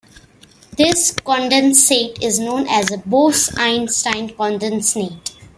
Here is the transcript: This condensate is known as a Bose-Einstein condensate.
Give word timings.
This 0.79 1.11
condensate 1.11 2.23
is 2.23 2.39
known 2.39 2.67
as 2.67 2.89
a 2.91 2.97
Bose-Einstein 2.97 4.29
condensate. 4.29 5.21